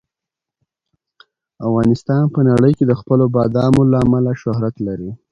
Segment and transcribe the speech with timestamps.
[1.67, 5.11] افغانستان په نړۍ کې د خپلو بادامو له امله شهرت لري.